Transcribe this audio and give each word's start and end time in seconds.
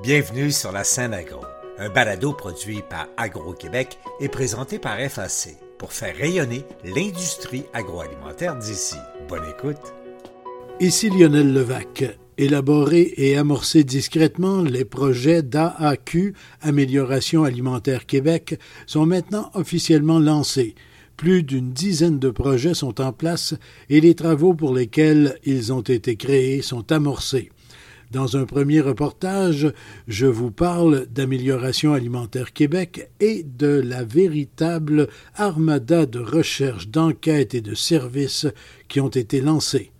Bienvenue 0.00 0.52
sur 0.52 0.70
la 0.70 0.84
scène 0.84 1.12
agro, 1.12 1.40
un 1.76 1.88
balado 1.88 2.32
produit 2.32 2.82
par 2.88 3.08
Agro-Québec 3.16 3.98
et 4.20 4.28
présenté 4.28 4.78
par 4.78 4.96
FAC 4.96 5.56
pour 5.76 5.92
faire 5.92 6.16
rayonner 6.16 6.64
l'industrie 6.84 7.64
agroalimentaire 7.72 8.54
d'ici. 8.54 8.94
Bonne 9.28 9.42
écoute. 9.50 9.92
Ici 10.78 11.10
Lionel 11.10 11.52
Levac. 11.52 12.16
Élaborer 12.36 13.12
et 13.16 13.36
amorcer 13.36 13.82
discrètement 13.82 14.62
les 14.62 14.84
projets 14.84 15.42
d'AAQ, 15.42 16.32
Amélioration 16.60 17.42
alimentaire 17.42 18.06
Québec, 18.06 18.60
sont 18.86 19.04
maintenant 19.04 19.50
officiellement 19.54 20.20
lancés. 20.20 20.76
Plus 21.16 21.42
d'une 21.42 21.72
dizaine 21.72 22.20
de 22.20 22.30
projets 22.30 22.74
sont 22.74 23.00
en 23.00 23.12
place 23.12 23.56
et 23.90 24.00
les 24.00 24.14
travaux 24.14 24.54
pour 24.54 24.72
lesquels 24.72 25.40
ils 25.42 25.72
ont 25.72 25.80
été 25.80 26.14
créés 26.14 26.62
sont 26.62 26.92
amorcés. 26.92 27.50
Dans 28.10 28.38
un 28.38 28.46
premier 28.46 28.80
reportage, 28.80 29.70
je 30.06 30.26
vous 30.26 30.50
parle 30.50 31.06
d'Amélioration 31.10 31.92
alimentaire 31.92 32.54
Québec 32.54 33.10
et 33.20 33.42
de 33.42 33.82
la 33.84 34.02
véritable 34.02 35.08
armada 35.34 36.06
de 36.06 36.18
recherche, 36.18 36.88
d'enquête 36.88 37.54
et 37.54 37.60
de 37.60 37.74
services 37.74 38.46
qui 38.88 39.00
ont 39.00 39.08
été 39.08 39.42
lancés. 39.42 39.92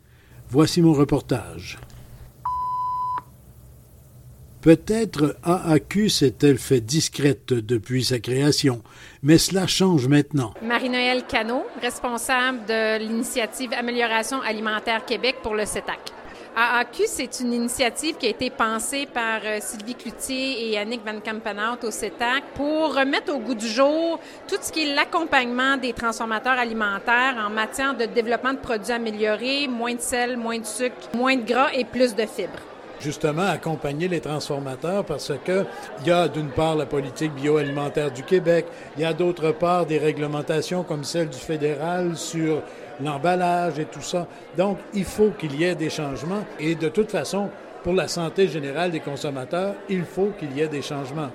Voici 0.49 0.81
mon 0.81 0.95
reportage. 0.95 1.79
Peut-être 4.63 5.37
AAQ 5.45 6.09
s'est-elle 6.09 6.59
fait 6.59 6.81
discrète 6.81 7.53
depuis 7.53 8.05
sa 8.05 8.19
création, 8.19 8.83
mais 9.23 9.39
cela 9.39 9.67
change 9.67 10.09
maintenant. 10.09 10.55
Marie-Noëlle 10.63 11.25
Cano, 11.29 11.63
responsable 11.81 12.59
de 12.67 12.99
l'initiative 12.99 13.73
Amélioration 13.73 14.41
alimentaire 14.41 15.05
Québec 15.05 15.37
pour 15.43 15.55
le 15.55 15.65
CETAC. 15.65 16.18
AAQ, 16.61 17.05
c'est 17.07 17.39
une 17.39 17.53
initiative 17.53 18.17
qui 18.17 18.27
a 18.27 18.31
été 18.31 18.51
pensée 18.51 19.07
par 19.07 19.39
euh, 19.45 19.59
Sylvie 19.61 19.95
Cloutier 19.95 20.65
et 20.65 20.71
Yannick 20.71 21.03
Van 21.07 21.21
Kampenhout 21.21 21.87
au 21.87 21.93
CETAC 21.93 22.43
pour 22.57 22.97
remettre 22.97 23.33
au 23.33 23.39
goût 23.39 23.55
du 23.55 23.69
jour 23.69 24.19
tout 24.49 24.57
ce 24.61 24.73
qui 24.73 24.83
est 24.83 24.93
l'accompagnement 24.93 25.77
des 25.77 25.93
transformateurs 25.93 26.59
alimentaires 26.59 27.37
en 27.47 27.49
matière 27.49 27.97
de 27.97 28.07
développement 28.07 28.55
de 28.55 28.59
produits 28.59 28.91
améliorés, 28.91 29.69
moins 29.69 29.95
de 29.95 30.01
sel, 30.01 30.37
moins 30.37 30.59
de 30.59 30.67
sucre, 30.67 30.97
moins 31.15 31.37
de 31.37 31.47
gras 31.47 31.69
et 31.73 31.85
plus 31.85 32.17
de 32.17 32.27
fibres. 32.27 32.59
Justement 32.99 33.47
accompagner 33.47 34.09
les 34.09 34.21
transformateurs 34.21 35.05
parce 35.05 35.33
que 35.45 35.65
il 36.01 36.09
y 36.09 36.11
a 36.11 36.27
d'une 36.27 36.51
part 36.51 36.75
la 36.75 36.87
politique 36.87 37.35
bioalimentaire 37.35 38.11
du 38.11 38.25
Québec, 38.25 38.67
il 38.97 39.03
y 39.03 39.07
a 39.07 39.13
d'autre 39.13 39.53
part 39.53 39.87
des 39.87 39.99
réglementations 39.99 40.83
comme 40.83 41.05
celle 41.05 41.29
du 41.29 41.39
fédéral 41.39 42.17
sur 42.17 42.63
l'emballage 43.03 43.79
et 43.79 43.85
tout 43.85 44.03
ça. 44.03 44.27
Donc, 44.57 44.79
il 44.95 45.05
faut 45.05 45.31
qu'il 45.31 45.55
y 45.59 45.65
ait 45.65 45.75
des 45.75 45.91
changements 45.91 46.45
et 46.59 46.75
de 46.75 46.89
toute 46.89 47.11
façon, 47.11 47.49
pour 47.83 47.93
la 47.93 48.09
santé 48.09 48.49
générale 48.49 48.91
des 48.91 49.01
consommateurs, 49.01 49.75
il 49.89 50.05
faut 50.05 50.33
qu'il 50.39 50.53
y 50.57 50.61
ait 50.61 50.69
des 50.69 50.83
changements. 50.83 51.31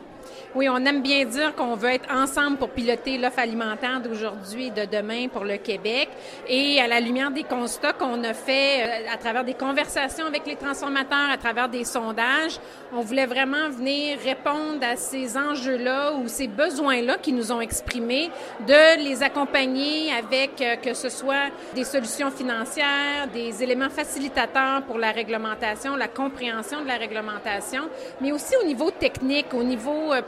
Oui, 0.55 0.69
on 0.69 0.85
aime 0.85 1.01
bien 1.01 1.25
dire 1.25 1.55
qu'on 1.55 1.75
veut 1.75 1.89
être 1.89 2.13
ensemble 2.13 2.57
pour 2.57 2.69
piloter 2.69 3.17
l'offre 3.17 3.39
alimentaire 3.39 3.99
d'aujourd'hui 3.99 4.67
et 4.67 4.69
de 4.69 4.85
demain 4.85 5.27
pour 5.27 5.45
le 5.45 5.57
Québec. 5.57 6.09
Et 6.47 6.79
à 6.79 6.85
la 6.85 6.99
lumière 6.99 7.31
des 7.31 7.41
constats 7.41 7.93
qu'on 7.93 8.23
a 8.23 8.35
fait 8.35 8.83
euh, 8.83 9.11
à 9.11 9.17
travers 9.17 9.43
des 9.43 9.55
conversations 9.55 10.27
avec 10.27 10.45
les 10.45 10.55
transformateurs, 10.55 11.31
à 11.31 11.37
travers 11.37 11.69
des 11.69 11.83
sondages, 11.83 12.59
on 12.95 13.01
voulait 13.01 13.25
vraiment 13.25 13.67
venir 13.71 14.19
répondre 14.23 14.77
à 14.83 14.95
ces 14.95 15.35
enjeux-là 15.35 16.13
ou 16.13 16.27
ces 16.27 16.47
besoins-là 16.47 17.17
qui 17.17 17.33
nous 17.33 17.51
ont 17.51 17.59
exprimés, 17.59 18.29
de 18.67 19.03
les 19.03 19.23
accompagner 19.23 20.11
avec 20.13 20.61
euh, 20.61 20.75
que 20.75 20.93
ce 20.93 21.09
soit 21.09 21.49
des 21.73 21.83
solutions 21.83 22.29
financières, 22.29 23.27
des 23.33 23.63
éléments 23.63 23.89
facilitateurs 23.89 24.83
pour 24.83 24.99
la 24.99 25.11
réglementation, 25.13 25.95
la 25.95 26.07
compréhension 26.07 26.83
de 26.83 26.87
la 26.87 26.97
réglementation, 26.97 27.89
mais 28.21 28.31
aussi 28.31 28.53
au 28.61 28.67
niveau 28.67 28.91
technique, 28.91 29.47
au 29.55 29.63
niveau 29.63 30.13
euh, 30.13 30.21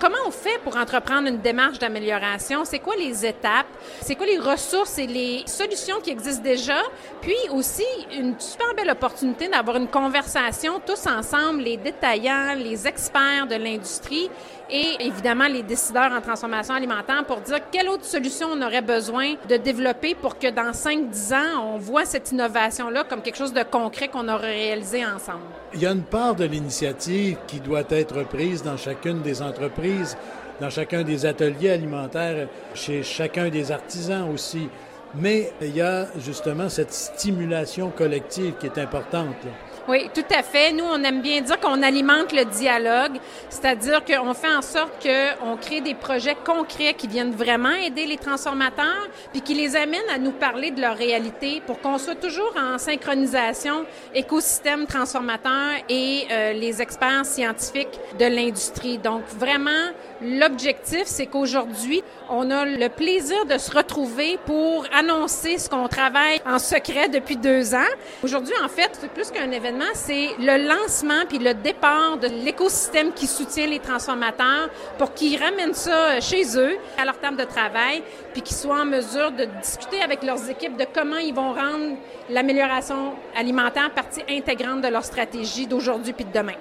comment 0.00 0.16
on 0.26 0.30
fait 0.30 0.58
pour 0.62 0.76
entreprendre 0.76 1.28
une 1.28 1.38
démarche 1.38 1.78
d'amélioration? 1.78 2.64
C'est 2.64 2.78
quoi 2.78 2.94
les 2.96 3.24
étapes? 3.24 3.66
C'est 4.00 4.14
quoi 4.14 4.26
les 4.26 4.38
ressources 4.38 4.98
et 4.98 5.06
les 5.06 5.42
solutions 5.46 6.00
qui 6.02 6.10
existent 6.10 6.42
déjà? 6.42 6.80
Puis 7.20 7.36
aussi, 7.50 7.84
une 8.12 8.38
super 8.38 8.74
belle 8.74 8.90
opportunité 8.90 9.48
d'avoir 9.48 9.76
une 9.76 9.88
conversation 9.88 10.80
tous 10.84 11.06
ensemble, 11.06 11.62
les 11.62 11.76
détaillants, 11.76 12.54
les 12.56 12.86
experts 12.86 13.46
de 13.48 13.56
l'industrie 13.56 14.30
et 14.70 14.96
évidemment 15.00 15.46
les 15.46 15.62
décideurs 15.62 16.12
en 16.12 16.20
transformation 16.20 16.74
alimentaire 16.74 17.24
pour 17.26 17.40
dire 17.40 17.58
quelle 17.70 17.88
autre 17.88 18.04
solution 18.04 18.48
on 18.52 18.62
aurait 18.62 18.82
besoin 18.82 19.34
de 19.48 19.56
développer 19.56 20.14
pour 20.14 20.38
que 20.38 20.50
dans 20.50 20.72
5-10 20.72 21.34
ans, 21.34 21.74
on 21.74 21.78
voit 21.78 22.04
cette 22.04 22.32
innovation-là 22.32 23.04
comme 23.04 23.22
quelque 23.22 23.36
chose 23.36 23.52
de 23.52 23.62
concret 23.62 24.08
qu'on 24.08 24.28
aurait 24.28 24.54
réalisé 24.54 25.04
ensemble. 25.04 25.44
Il 25.74 25.80
y 25.80 25.86
a 25.86 25.90
une 25.90 26.02
part 26.02 26.34
de 26.34 26.44
l'initiative 26.44 27.38
qui 27.46 27.60
doit 27.60 27.84
être 27.90 28.24
prise 28.24 28.62
dans 28.62 28.76
chacune 28.76 29.22
des 29.22 29.42
entreprises, 29.42 30.16
dans 30.60 30.70
chacun 30.70 31.02
des 31.02 31.26
ateliers 31.26 31.70
alimentaires, 31.70 32.48
chez 32.74 33.02
chacun 33.02 33.48
des 33.48 33.72
artisans 33.72 34.30
aussi. 34.32 34.68
Mais 35.16 35.52
il 35.60 35.76
y 35.76 35.80
a 35.80 36.06
justement 36.18 36.68
cette 36.68 36.92
stimulation 36.92 37.90
collective 37.90 38.54
qui 38.58 38.66
est 38.66 38.78
importante. 38.78 39.36
Oui, 39.86 40.08
tout 40.14 40.24
à 40.34 40.42
fait. 40.42 40.72
Nous, 40.72 40.84
on 40.84 41.02
aime 41.04 41.20
bien 41.20 41.42
dire 41.42 41.60
qu'on 41.60 41.82
alimente 41.82 42.32
le 42.32 42.46
dialogue, 42.46 43.18
c'est-à-dire 43.50 44.02
qu'on 44.02 44.32
fait 44.32 44.54
en 44.54 44.62
sorte 44.62 45.06
qu'on 45.06 45.56
crée 45.58 45.82
des 45.82 45.92
projets 45.92 46.36
concrets 46.42 46.94
qui 46.94 47.06
viennent 47.06 47.32
vraiment 47.32 47.74
aider 47.74 48.06
les 48.06 48.16
transformateurs, 48.16 49.08
puis 49.32 49.42
qui 49.42 49.52
les 49.52 49.76
amènent 49.76 50.08
à 50.10 50.16
nous 50.16 50.30
parler 50.30 50.70
de 50.70 50.80
leur 50.80 50.96
réalité 50.96 51.60
pour 51.66 51.82
qu'on 51.82 51.98
soit 51.98 52.14
toujours 52.14 52.54
en 52.56 52.78
synchronisation 52.78 53.84
écosystème 54.14 54.86
transformateur 54.86 55.72
et 55.90 56.28
euh, 56.30 56.52
les 56.54 56.80
experts 56.80 57.26
scientifiques 57.26 58.00
de 58.18 58.24
l'industrie. 58.24 58.96
Donc, 58.96 59.24
vraiment, 59.38 59.90
l'objectif, 60.22 61.02
c'est 61.04 61.26
qu'aujourd'hui, 61.26 62.02
on 62.30 62.50
a 62.50 62.64
le 62.64 62.88
plaisir 62.88 63.44
de 63.44 63.58
se 63.58 63.70
retrouver 63.70 64.38
pour 64.46 64.86
annoncer 64.94 65.58
ce 65.58 65.68
qu'on 65.68 65.88
travaille 65.88 66.40
en 66.46 66.58
secret 66.58 67.10
depuis 67.10 67.36
deux 67.36 67.74
ans. 67.74 67.92
Aujourd'hui, 68.22 68.54
en 68.64 68.68
fait, 68.68 68.90
c'est 68.98 69.10
plus 69.10 69.30
qu'un 69.30 69.50
événement 69.50 69.73
c'est 69.94 70.28
le 70.38 70.68
lancement 70.68 71.24
puis 71.28 71.38
le 71.38 71.54
départ 71.54 72.18
de 72.18 72.28
l'écosystème 72.28 73.12
qui 73.12 73.26
soutient 73.26 73.66
les 73.66 73.78
transformateurs 73.78 74.68
pour 74.98 75.14
qu'ils 75.14 75.42
ramènent 75.42 75.74
ça 75.74 76.20
chez 76.20 76.56
eux, 76.56 76.76
à 76.98 77.04
leur 77.04 77.18
table 77.18 77.36
de 77.36 77.44
travail, 77.44 78.02
puis 78.32 78.42
qu'ils 78.42 78.56
soient 78.56 78.80
en 78.80 78.84
mesure 78.84 79.32
de 79.32 79.46
discuter 79.62 80.00
avec 80.02 80.22
leurs 80.22 80.48
équipes 80.50 80.76
de 80.76 80.86
comment 80.92 81.18
ils 81.18 81.34
vont 81.34 81.52
rendre 81.52 81.96
l'amélioration 82.30 83.14
alimentaire 83.36 83.90
partie 83.90 84.22
intégrante 84.28 84.82
de 84.82 84.88
leur 84.88 85.04
stratégie 85.04 85.66
d'aujourd'hui 85.66 86.12
puis 86.12 86.24
de 86.24 86.32
demain 86.32 86.54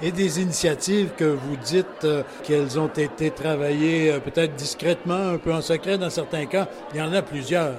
et 0.00 0.12
des 0.12 0.40
initiatives 0.40 1.10
que 1.16 1.24
vous 1.24 1.56
dites 1.56 2.04
euh, 2.04 2.22
qu'elles 2.44 2.78
ont 2.78 2.86
été 2.86 3.30
travaillées 3.30 4.12
euh, 4.12 4.20
peut-être 4.20 4.54
discrètement, 4.54 5.32
un 5.32 5.38
peu 5.38 5.52
en 5.52 5.60
secret 5.60 5.98
dans 5.98 6.10
certains 6.10 6.46
cas. 6.46 6.68
Il 6.94 7.00
y 7.00 7.02
en 7.02 7.12
a 7.12 7.20
plusieurs. 7.20 7.72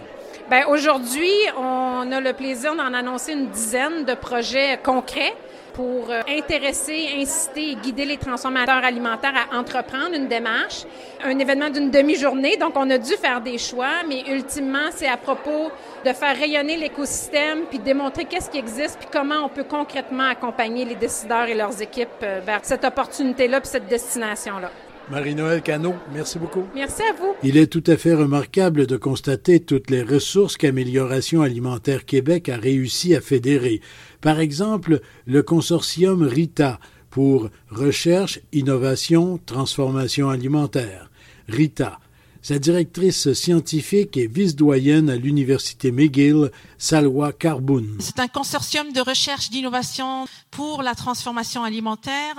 Bien, 0.49 0.65
aujourd'hui, 0.67 1.29
on 1.59 2.11
a 2.11 2.19
le 2.19 2.33
plaisir 2.33 2.75
d'en 2.75 2.91
annoncer 2.91 3.33
une 3.33 3.49
dizaine 3.49 4.03
de 4.03 4.15
projets 4.15 4.79
concrets 4.81 5.35
pour 5.75 6.09
euh, 6.09 6.21
intéresser, 6.27 7.07
inciter 7.17 7.69
et 7.69 7.75
guider 7.75 8.03
les 8.03 8.17
transformateurs 8.17 8.83
alimentaires 8.83 9.35
à 9.35 9.55
entreprendre 9.55 10.15
une 10.15 10.27
démarche. 10.27 10.85
Un 11.23 11.37
événement 11.37 11.69
d'une 11.69 11.91
demi-journée, 11.91 12.57
donc 12.57 12.71
on 12.77 12.89
a 12.89 12.97
dû 12.97 13.13
faire 13.13 13.41
des 13.41 13.59
choix, 13.59 14.01
mais 14.07 14.23
ultimement, 14.27 14.89
c'est 14.89 15.07
à 15.07 15.17
propos 15.17 15.69
de 16.03 16.13
faire 16.13 16.35
rayonner 16.35 16.77
l'écosystème, 16.77 17.65
puis 17.69 17.77
démontrer 17.77 18.25
qu'est-ce 18.25 18.49
qui 18.49 18.57
existe, 18.57 18.97
puis 18.97 19.09
comment 19.11 19.45
on 19.45 19.49
peut 19.49 19.65
concrètement 19.65 20.29
accompagner 20.29 20.83
les 20.83 20.95
décideurs 20.95 21.45
et 21.45 21.53
leurs 21.53 21.79
équipes 21.79 22.23
euh, 22.23 22.41
vers 22.43 22.61
cette 22.63 22.83
opportunité-là, 22.83 23.61
puis 23.61 23.69
cette 23.69 23.87
destination-là. 23.87 24.71
Marie-Noël 25.11 25.63
Cano, 25.63 25.95
merci 26.13 26.37
beaucoup. 26.37 26.65
Merci 26.75 27.01
à 27.01 27.13
vous. 27.13 27.33
Il 27.41 27.57
est 27.57 27.67
tout 27.67 27.83
à 27.87 27.97
fait 27.97 28.13
remarquable 28.13 28.85
de 28.85 28.95
constater 28.95 29.59
toutes 29.59 29.89
les 29.89 30.03
ressources 30.03 30.55
qu'Amélioration 30.55 31.41
alimentaire 31.41 32.05
Québec 32.05 32.47
a 32.49 32.57
réussi 32.57 33.15
à 33.15 33.21
fédérer. 33.21 33.81
Par 34.21 34.39
exemple, 34.39 35.01
le 35.25 35.41
consortium 35.41 36.21
RITA 36.21 36.79
pour 37.09 37.49
Recherche, 37.69 38.39
Innovation, 38.53 39.39
Transformation 39.43 40.29
alimentaire. 40.29 41.09
RITA, 41.47 41.99
sa 42.41 42.57
directrice 42.57 43.33
scientifique 43.33 44.15
et 44.17 44.27
vice-doyenne 44.27 45.09
à 45.09 45.15
l'Université 45.15 45.91
McGill, 45.91 46.51
Salwa 46.77 47.33
Karboun. 47.33 47.97
C'est 47.99 48.19
un 48.19 48.27
consortium 48.27 48.93
de 48.93 49.01
recherche 49.01 49.49
d'innovation 49.49 50.25
pour 50.49 50.81
la 50.81 50.95
transformation 50.95 51.63
alimentaire. 51.63 52.35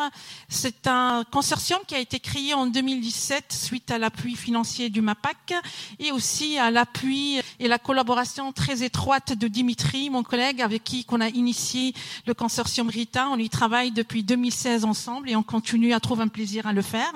C'est 0.49 0.87
un 0.87 1.25
consortium 1.31 1.81
qui 1.87 1.95
a 1.95 1.99
été 1.99 2.19
créé 2.19 2.55
en 2.55 2.67
2017 2.67 3.45
suite 3.53 3.91
à 3.91 3.99
l'appui 3.99 4.37
financier 4.37 4.89
du 4.89 5.03
MAPAC 5.03 5.53
et 5.99 6.13
aussi 6.13 6.57
à 6.57 6.71
l'appui 6.71 7.41
et 7.59 7.69
la 7.69 7.79
collaboration 7.79 8.53
très 8.53 8.83
étroite 8.83 9.37
de 9.37 9.49
Dimitri, 9.49 10.09
mon 10.09 10.23
collègue 10.23 10.63
avec 10.63 10.85
qui 10.85 11.05
on 11.11 11.21
a 11.21 11.29
initié 11.29 11.93
le 12.27 12.35
consortium 12.35 12.89
RITA. 12.89 13.29
On 13.31 13.37
y 13.37 13.51
travaille 13.51 13.91
depuis 13.91 14.23
2016 14.23 14.85
ensemble 14.85 15.29
et 15.29 15.37
on 15.37 15.43
continue 15.43 15.93
à 15.93 16.01
trouver 16.01 16.23
un 16.23 16.29
plaisir 16.29 16.67
à 16.67 16.73
le 16.73 16.83
faire. 16.83 17.13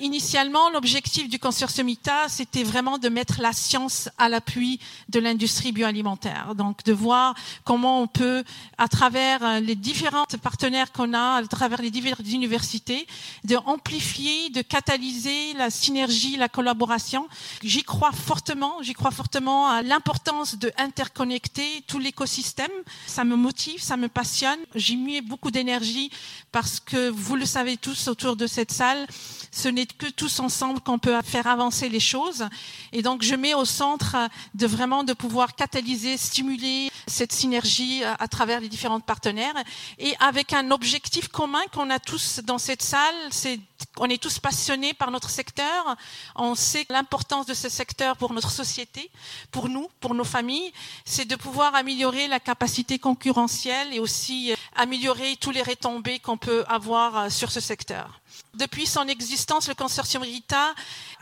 Initialement, 0.00 0.70
l'objectif 0.70 1.28
du 1.28 1.38
consortium 1.38 1.88
RITA 1.88 2.13
C'était 2.28 2.62
vraiment 2.62 2.98
de 2.98 3.08
mettre 3.08 3.40
la 3.40 3.52
science 3.52 4.08
à 4.18 4.28
l'appui 4.28 4.80
de 5.08 5.20
l'industrie 5.20 5.72
bioalimentaire. 5.72 6.54
Donc 6.54 6.84
de 6.84 6.92
voir 6.92 7.34
comment 7.64 8.00
on 8.00 8.06
peut, 8.06 8.44
à 8.78 8.88
travers 8.88 9.44
euh, 9.44 9.60
les 9.60 9.74
différents 9.74 10.24
partenaires 10.42 10.92
qu'on 10.92 11.12
a, 11.14 11.36
à 11.36 11.46
travers 11.46 11.80
les 11.82 11.90
diverses 11.90 12.20
universités, 12.20 13.06
de 13.44 13.56
amplifier, 13.66 14.50
de 14.50 14.62
catalyser 14.62 15.52
la 15.54 15.70
synergie, 15.70 16.36
la 16.36 16.48
collaboration. 16.48 17.28
J'y 17.62 17.82
crois 17.82 18.12
fortement, 18.12 18.82
j'y 18.82 18.94
crois 18.94 19.10
fortement 19.10 19.68
à 19.68 19.82
l'importance 19.82 20.56
de 20.56 20.72
interconnecter 20.78 21.82
tout 21.86 21.98
l'écosystème. 21.98 22.70
Ça 23.06 23.24
me 23.24 23.36
motive, 23.36 23.82
ça 23.82 23.96
me 23.96 24.08
passionne. 24.08 24.58
J'y 24.74 24.96
mets 24.96 25.20
beaucoup 25.20 25.50
d'énergie 25.50 26.10
parce 26.52 26.80
que 26.80 27.08
vous 27.08 27.36
le 27.36 27.46
savez 27.46 27.76
tous 27.76 28.08
autour 28.08 28.36
de 28.36 28.46
cette 28.46 28.72
salle, 28.72 29.06
ce 29.50 29.68
n'est 29.68 29.86
que 29.86 30.06
tous 30.06 30.40
ensemble 30.40 30.80
qu'on 30.80 30.98
peut 30.98 31.20
faire 31.22 31.46
avancer 31.46 31.88
les 31.88 32.00
choses. 32.04 32.46
Et 32.92 33.02
donc, 33.02 33.22
je 33.22 33.34
mets 33.34 33.54
au 33.54 33.64
centre 33.64 34.16
de 34.54 34.66
vraiment 34.66 35.04
de 35.04 35.12
pouvoir 35.12 35.54
catalyser, 35.54 36.16
stimuler 36.16 36.90
cette 37.06 37.32
synergie 37.32 38.02
à 38.04 38.28
travers 38.28 38.60
les 38.60 38.68
différents 38.68 39.00
partenaires 39.00 39.54
et 39.98 40.14
avec 40.20 40.52
un 40.52 40.70
objectif 40.70 41.28
commun 41.28 41.62
qu'on 41.72 41.90
a 41.90 41.98
tous 41.98 42.40
dans 42.44 42.58
cette 42.58 42.82
salle, 42.82 43.14
c'est 43.30 43.60
on 43.98 44.08
est 44.08 44.22
tous 44.22 44.38
passionnés 44.38 44.94
par 44.94 45.10
notre 45.10 45.30
secteur. 45.30 45.96
On 46.36 46.54
sait 46.54 46.86
l'importance 46.90 47.46
de 47.46 47.54
ce 47.54 47.68
secteur 47.68 48.16
pour 48.16 48.32
notre 48.32 48.50
société, 48.50 49.10
pour 49.50 49.68
nous, 49.68 49.88
pour 50.00 50.14
nos 50.14 50.24
familles. 50.24 50.72
C'est 51.04 51.26
de 51.26 51.36
pouvoir 51.36 51.74
améliorer 51.74 52.28
la 52.28 52.40
capacité 52.40 52.98
concurrentielle 52.98 53.92
et 53.92 54.00
aussi 54.00 54.52
euh, 54.52 54.56
améliorer 54.74 55.36
tous 55.36 55.50
les 55.50 55.62
retombées 55.62 56.18
qu'on 56.18 56.36
peut 56.36 56.64
avoir 56.68 57.16
euh, 57.16 57.30
sur 57.30 57.50
ce 57.50 57.60
secteur. 57.60 58.20
Depuis 58.54 58.86
son 58.86 59.08
existence, 59.08 59.68
le 59.68 59.74
consortium 59.74 60.22
RITA 60.22 60.74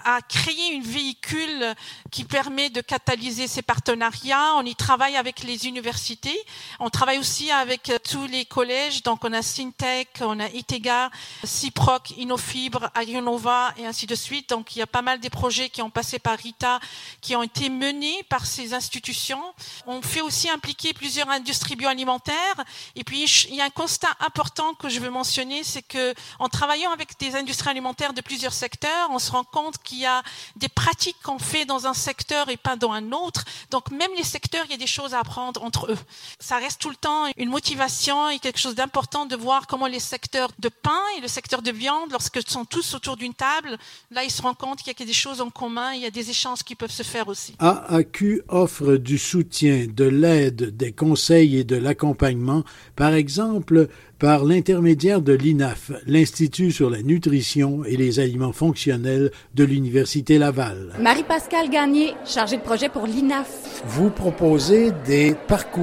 a 0.05 0.21
créé 0.21 0.77
un 0.77 0.83
véhicule 0.83 1.75
qui 2.11 2.25
permet 2.25 2.69
de 2.69 2.81
catalyser 2.81 3.47
ces 3.49 3.63
partenariats. 3.63 4.55
On 4.57 4.67
y 4.67 4.75
travaille 4.75 5.17
avec 5.17 5.43
les 5.43 5.67
universités. 5.67 6.39
On 6.79 6.91
travaille 6.91 7.19
aussi 7.19 7.51
avec 7.51 7.89
euh, 7.89 7.99
tous 7.99 8.27
les 8.27 8.45
collèges. 8.45 9.03
Donc, 9.03 9.25
on 9.25 9.33
a 9.33 9.43
Syntec, 9.43 10.09
on 10.21 10.41
a 10.41 10.49
ITEGA, 10.49 11.11
CIPROC, 11.45 12.11
Innofibre, 12.19 12.91
Agionova 12.95 13.73
et 13.79 13.87
ainsi 13.87 14.07
de 14.07 14.15
suite. 14.15 14.51
Donc, 14.51 14.77
il 14.77 14.81
y 14.81 14.83
a 14.83 14.87
pas 14.87 15.03
mal 15.03 15.21
des 15.21 15.31
projets 15.31 15.71
qui 15.71 15.81
ont 15.83 15.91
passé 15.91 16.19
par 16.19 16.37
RITA, 16.37 16.81
qui 17.21 17.35
ont 17.35 17.43
été 17.43 17.71
menés 17.71 18.25
par 18.29 18.45
ces 18.45 18.75
institutions. 18.75 19.43
On 19.87 20.03
fait 20.03 20.21
aussi 20.21 20.51
impliquer 20.51 20.93
plusieurs 20.93 21.31
industries 21.31 21.77
bioalimentaires. 21.77 22.65
Et 22.95 23.05
puis, 23.05 23.25
il 23.49 23.55
y 23.55 23.61
a 23.61 23.65
un 23.65 23.71
constat 23.71 24.15
important 24.21 24.75
que 24.75 24.89
je 24.89 25.01
veux 25.01 25.11
mentionner, 25.11 25.65
c'est 25.65 25.83
que 25.83 26.15
en 26.39 26.49
travaillant 26.49 26.93
avec 26.93 27.02
des 27.19 27.35
industries 27.37 27.71
alimentaires 27.71 28.13
de 28.13 28.21
plusieurs 28.21 28.53
secteurs, 28.53 29.09
on 29.11 29.19
se 29.19 29.31
rend 29.31 29.45
compte 29.45 29.79
qu'il 29.83 29.99
y 29.99 30.07
a 30.07 30.23
des 30.57 30.69
pratiques 30.69 31.17
qu'on 31.23 31.39
fait 31.39 31.65
dans 31.65 31.87
un 31.87 31.95
secteur 31.95 32.49
et 32.49 32.57
pas 32.57 32.77
dans 32.77 32.93
un 32.93 33.13
autre. 33.13 33.45
Donc 33.71 33.91
même 33.91 34.11
les 34.17 34.25
secteurs, 34.25 34.65
il 34.67 34.71
y 34.71 34.75
a 34.75 34.79
des 34.79 34.87
choses 34.87 35.15
à 35.15 35.21
apprendre 35.21 35.63
entre 35.63 35.91
eux. 35.91 35.99
Ça 36.39 36.57
reste 36.57 36.81
tout 36.81 36.91
le 36.91 36.97
temps 36.97 37.27
une 37.37 37.49
motivation 37.51 38.31
et 38.31 38.39
quelque 38.39 38.59
chose 38.59 38.75
d'important 38.75 39.27
de 39.27 39.37
voir 39.37 39.67
comment 39.67 39.87
les 39.87 40.01
secteurs 40.01 40.51
de 40.59 40.69
pain 40.69 41.01
et 41.17 41.21
le 41.21 41.29
secteur 41.29 41.63
de 41.63 41.71
viande, 41.71 42.11
lorsqu'ils 42.11 42.49
sont 42.49 42.65
tous 42.65 42.95
autour 42.95 43.17
d'une 43.17 43.35
table, 43.35 43.79
là 44.11 44.25
ils 44.25 44.31
se 44.31 44.43
rendent 44.43 44.57
compte 44.57 44.79
qu'il 44.79 44.95
y 44.99 45.03
a 45.03 45.07
des 45.07 45.13
choses 45.13 45.41
en 45.41 45.51
commun, 45.51 45.93
il 45.93 46.03
y 46.03 46.07
a 46.07 46.11
des 46.11 46.31
échanges 46.31 46.63
qui 46.63 46.75
peuvent 46.75 46.91
se 46.91 47.03
faire 47.03 47.29
aussi. 47.29 47.55
AAQ 47.59 48.43
offre 48.49 48.97
du 48.97 49.19
soutien, 49.19 49.87
de 49.89 50.05
l'aide, 50.05 50.77
des 50.77 50.93
conseils 50.93 51.59
et 51.59 51.65
de 51.65 51.77
l'accompagnement, 51.77 52.65
par 52.97 53.15
exemple 53.15 53.89
par 54.23 54.45
l'intermédiaire 54.45 55.21
de 55.21 55.33
l'INAF, 55.33 55.91
l'Institut 56.07 56.71
sur 56.71 56.91
la 56.91 57.03
nutrition 57.03 57.83
et 57.85 57.97
les 57.97 58.21
aliments 58.21 58.53
fonctionnels 58.53 59.33
de 59.57 59.65
l'Université 59.65 60.39
Laval. 60.39 60.95
Marie-Pascale 61.01 61.69
Gagné, 61.69 62.15
chargée 62.25 62.59
de 62.59 62.63
projet 62.63 62.89
pour 62.89 63.05
l'INAF. 63.05 63.83
Vous 63.85 64.11
proposez 64.11 64.93
des 65.05 65.35
parcours 65.49 65.83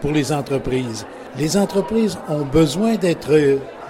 pour 0.00 0.12
les 0.12 0.30
entreprises. 0.30 1.04
Les 1.36 1.56
entreprises 1.56 2.16
ont 2.28 2.44
besoin 2.44 2.94
d'être, 2.94 3.32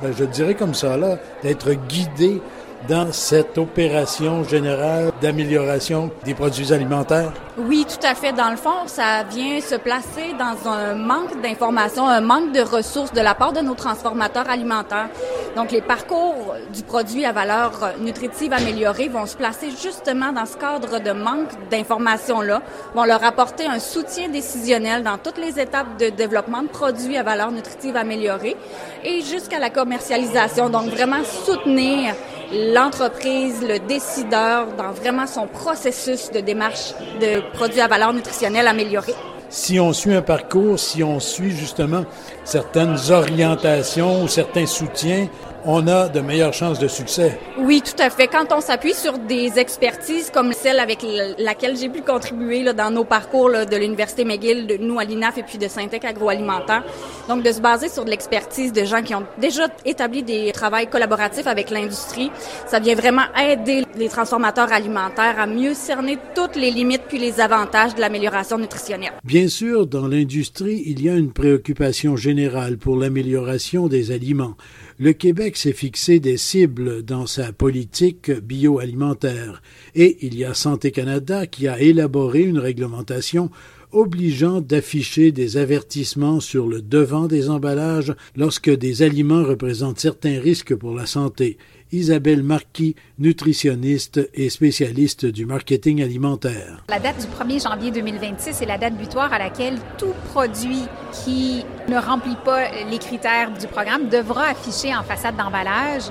ben, 0.00 0.14
je 0.18 0.24
dirais 0.24 0.54
comme 0.54 0.72
ça 0.72 0.96
là, 0.96 1.18
d'être 1.42 1.70
guidées 1.86 2.40
dans 2.88 3.12
cette 3.12 3.58
opération 3.58 4.44
générale 4.44 5.12
d'amélioration 5.20 6.10
des 6.24 6.32
produits 6.32 6.72
alimentaires? 6.72 7.34
Oui, 7.66 7.84
tout 7.86 8.06
à 8.06 8.14
fait. 8.14 8.32
Dans 8.32 8.50
le 8.50 8.56
fond, 8.56 8.86
ça 8.86 9.22
vient 9.24 9.60
se 9.60 9.74
placer 9.74 10.34
dans 10.38 10.70
un 10.70 10.94
manque 10.94 11.40
d'informations, 11.42 12.06
un 12.06 12.20
manque 12.20 12.52
de 12.52 12.60
ressources 12.60 13.12
de 13.12 13.20
la 13.20 13.34
part 13.34 13.52
de 13.52 13.60
nos 13.60 13.74
transformateurs 13.74 14.48
alimentaires. 14.48 15.08
Donc, 15.56 15.70
les 15.72 15.82
parcours 15.82 16.54
du 16.72 16.82
produit 16.82 17.24
à 17.24 17.32
valeur 17.32 17.72
nutritive 17.98 18.52
améliorée 18.52 19.08
vont 19.08 19.26
se 19.26 19.36
placer 19.36 19.70
justement 19.70 20.32
dans 20.32 20.46
ce 20.46 20.56
cadre 20.56 21.00
de 21.00 21.10
manque 21.10 21.50
d'informations-là, 21.70 22.62
vont 22.94 23.04
leur 23.04 23.22
apporter 23.24 23.66
un 23.66 23.78
soutien 23.80 24.28
décisionnel 24.28 25.02
dans 25.02 25.18
toutes 25.18 25.38
les 25.38 25.60
étapes 25.60 25.98
de 25.98 26.08
développement 26.08 26.62
de 26.62 26.68
produits 26.68 27.18
à 27.18 27.22
valeur 27.22 27.50
nutritive 27.50 27.96
améliorée 27.96 28.56
et 29.04 29.20
jusqu'à 29.20 29.58
la 29.58 29.70
commercialisation. 29.70 30.70
Donc, 30.70 30.86
vraiment 30.86 31.24
soutenir 31.24 32.14
l'entreprise, 32.52 33.62
le 33.62 33.78
décideur 33.78 34.66
dans 34.76 34.90
vraiment 34.90 35.26
son 35.26 35.46
processus 35.46 36.30
de 36.32 36.40
démarche 36.40 36.94
de 37.20 37.42
à 37.80 37.88
valeur 37.88 38.12
nutritionnelle 38.12 38.66
améliorée. 38.66 39.14
Si 39.48 39.80
on 39.80 39.92
suit 39.92 40.14
un 40.14 40.22
parcours, 40.22 40.78
si 40.78 41.02
on 41.02 41.18
suit 41.18 41.50
justement 41.50 42.04
certaines 42.44 42.96
orientations 43.10 44.22
ou 44.22 44.28
certains 44.28 44.66
soutiens, 44.66 45.28
on 45.64 45.86
a 45.86 46.08
de 46.08 46.20
meilleures 46.20 46.52
chances 46.52 46.78
de 46.78 46.88
succès. 46.88 47.38
Oui, 47.58 47.82
tout 47.82 48.00
à 48.02 48.10
fait. 48.10 48.26
Quand 48.26 48.52
on 48.52 48.60
s'appuie 48.60 48.94
sur 48.94 49.18
des 49.18 49.58
expertises 49.58 50.30
comme 50.30 50.52
celle 50.52 50.78
avec 50.78 51.04
laquelle 51.38 51.76
j'ai 51.76 51.88
pu 51.88 52.02
contribuer 52.02 52.62
là, 52.62 52.72
dans 52.72 52.90
nos 52.90 53.04
parcours 53.04 53.48
là, 53.48 53.64
de 53.64 53.76
l'Université 53.76 54.24
McGill, 54.24 54.66
de 54.66 54.76
nous 54.76 54.98
à 54.98 55.04
l'INAF 55.04 55.38
et 55.38 55.42
puis 55.42 55.58
de 55.58 55.68
Syntec 55.68 56.04
Agroalimentaire, 56.04 56.84
donc 57.28 57.42
de 57.42 57.52
se 57.52 57.60
baser 57.60 57.88
sur 57.88 58.04
de 58.04 58.10
l'expertise 58.10 58.72
de 58.72 58.84
gens 58.84 59.02
qui 59.02 59.14
ont 59.14 59.24
déjà 59.38 59.68
établi 59.84 60.22
des 60.22 60.52
travaux 60.52 60.70
collaboratifs 60.90 61.46
avec 61.46 61.70
l'industrie, 61.70 62.30
ça 62.66 62.78
vient 62.78 62.94
vraiment 62.94 63.24
aider 63.36 63.84
les 63.96 64.08
transformateurs 64.08 64.72
alimentaires 64.72 65.38
à 65.38 65.46
mieux 65.46 65.74
cerner 65.74 66.18
toutes 66.34 66.56
les 66.56 66.70
limites 66.70 67.02
puis 67.08 67.18
les 67.18 67.40
avantages 67.40 67.94
de 67.94 68.00
l'amélioration 68.00 68.58
nutritionnelle. 68.58 69.12
Bien 69.24 69.48
sûr, 69.48 69.86
dans 69.86 70.06
l'industrie, 70.06 70.82
il 70.86 71.02
y 71.02 71.08
a 71.08 71.14
une 71.14 71.32
préoccupation 71.32 72.16
générale 72.16 72.78
pour 72.78 72.96
l'amélioration 72.96 73.88
des 73.88 74.12
aliments 74.12 74.54
le 75.00 75.14
Québec 75.14 75.56
s'est 75.56 75.72
fixé 75.72 76.20
des 76.20 76.36
cibles 76.36 77.02
dans 77.02 77.24
sa 77.24 77.54
politique 77.54 78.30
bioalimentaire 78.30 79.62
et 79.94 80.18
il 80.20 80.36
y 80.36 80.44
a 80.44 80.52
Santé 80.52 80.90
Canada 80.90 81.46
qui 81.46 81.68
a 81.68 81.80
élaboré 81.80 82.42
une 82.42 82.58
réglementation 82.58 83.50
obligeant 83.92 84.60
d'afficher 84.60 85.32
des 85.32 85.56
avertissements 85.56 86.38
sur 86.38 86.68
le 86.68 86.82
devant 86.82 87.28
des 87.28 87.48
emballages 87.48 88.14
lorsque 88.36 88.70
des 88.70 89.00
aliments 89.00 89.42
représentent 89.42 89.98
certains 89.98 90.38
risques 90.38 90.74
pour 90.74 90.94
la 90.94 91.06
santé. 91.06 91.56
Isabelle 91.92 92.42
Marquis, 92.42 92.94
nutritionniste 93.18 94.30
et 94.34 94.50
spécialiste 94.50 95.26
du 95.26 95.46
marketing 95.46 96.02
alimentaire. 96.02 96.84
La 96.88 96.98
date 96.98 97.18
du 97.18 97.26
1er 97.26 97.62
janvier 97.62 97.90
2026 97.90 98.62
est 98.62 98.66
la 98.66 98.78
date 98.78 98.94
butoir 98.94 99.32
à 99.32 99.38
laquelle 99.38 99.78
tout 99.98 100.14
produit 100.32 100.84
qui 101.24 101.64
ne 101.88 101.96
remplit 101.98 102.36
pas 102.44 102.70
les 102.90 102.98
critères 102.98 103.50
du 103.52 103.66
programme 103.66 104.08
devra 104.08 104.48
afficher 104.50 104.94
en 104.94 105.02
façade 105.02 105.36
d'emballage 105.36 106.04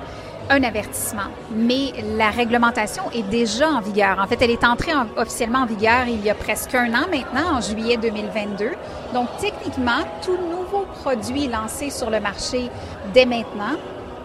un 0.49 0.63
avertissement. 0.63 1.29
Mais 1.55 1.93
la 2.17 2.31
réglementation 2.31 3.03
est 3.13 3.27
déjà 3.29 3.69
en 3.69 3.81
vigueur. 3.81 4.19
En 4.19 4.27
fait, 4.27 4.41
elle 4.41 4.51
est 4.51 4.63
entrée 4.63 4.91
officiellement 5.15 5.59
en 5.59 5.65
vigueur 5.65 6.07
il 6.07 6.23
y 6.23 6.29
a 6.29 6.35
presque 6.35 6.73
un 6.73 6.89
an 6.93 7.07
maintenant, 7.09 7.57
en 7.57 7.61
juillet 7.61 7.97
2022. 7.97 8.71
Donc, 9.13 9.27
techniquement, 9.39 10.03
tout 10.23 10.37
nouveau 10.37 10.85
produit 11.01 11.47
lancé 11.47 11.89
sur 11.89 12.09
le 12.09 12.19
marché 12.19 12.69
dès 13.13 13.25
maintenant 13.25 13.77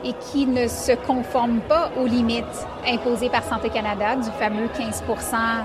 et 0.05 0.13
qui 0.13 0.47
ne 0.47 0.69
se 0.69 0.93
conforme 1.07 1.61
pas 1.61 1.91
aux 2.01 2.07
limites 2.07 2.45
imposées 2.87 3.31
par 3.31 3.45
Santé 3.45 3.71
Canada 3.71 4.17
du 4.17 4.31
fameux 4.39 4.69
15 4.77 5.03